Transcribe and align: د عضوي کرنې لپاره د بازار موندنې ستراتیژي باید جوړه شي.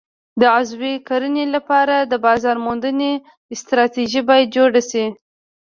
د 0.41 0.43
عضوي 0.57 0.93
کرنې 1.07 1.45
لپاره 1.55 1.95
د 2.11 2.13
بازار 2.25 2.57
موندنې 2.65 3.11
ستراتیژي 3.61 4.21
باید 4.29 4.53
جوړه 4.55 4.81
شي. 4.89 5.05